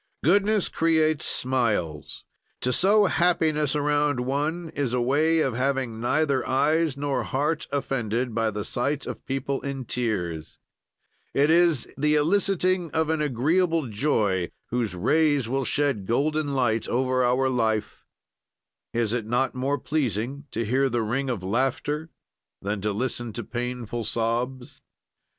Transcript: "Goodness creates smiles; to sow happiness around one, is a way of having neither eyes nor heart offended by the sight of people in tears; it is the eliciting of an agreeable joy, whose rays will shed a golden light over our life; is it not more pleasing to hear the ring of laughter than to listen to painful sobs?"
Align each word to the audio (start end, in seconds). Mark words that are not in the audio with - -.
"Goodness 0.23 0.67
creates 0.67 1.27
smiles; 1.27 2.23
to 2.61 2.73
sow 2.73 3.05
happiness 3.05 3.75
around 3.75 4.21
one, 4.21 4.69
is 4.69 4.95
a 4.95 4.99
way 4.99 5.41
of 5.41 5.53
having 5.53 5.99
neither 5.99 6.43
eyes 6.47 6.97
nor 6.97 7.21
heart 7.21 7.67
offended 7.71 8.33
by 8.33 8.49
the 8.49 8.65
sight 8.65 9.05
of 9.05 9.23
people 9.27 9.61
in 9.61 9.85
tears; 9.85 10.57
it 11.35 11.51
is 11.51 11.87
the 11.99 12.15
eliciting 12.15 12.89
of 12.95 13.11
an 13.11 13.21
agreeable 13.21 13.85
joy, 13.89 14.49
whose 14.71 14.95
rays 14.95 15.47
will 15.47 15.65
shed 15.65 15.97
a 15.97 15.99
golden 15.99 16.55
light 16.55 16.87
over 16.87 17.23
our 17.23 17.47
life; 17.47 18.03
is 18.93 19.13
it 19.13 19.27
not 19.27 19.53
more 19.53 19.77
pleasing 19.77 20.45
to 20.49 20.65
hear 20.65 20.89
the 20.89 21.03
ring 21.03 21.29
of 21.29 21.43
laughter 21.43 22.09
than 22.59 22.81
to 22.81 22.91
listen 22.91 23.31
to 23.33 23.43
painful 23.43 24.03
sobs?" 24.03 24.81